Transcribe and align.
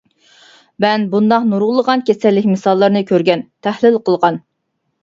مەن 0.85 1.05
بۇنداق 1.11 1.45
نۇرغۇنلىغان 1.51 2.03
كېسەللىك 2.09 2.51
مىساللىرىنى 2.55 3.05
كۆرگەن، 3.13 3.47
تەھلىل 3.69 4.03
قىلغان. 4.11 4.43